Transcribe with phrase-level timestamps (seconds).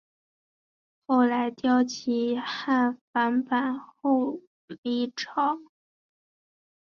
[1.05, 4.39] 后来刁吉罕反叛后
[4.81, 5.59] 黎朝。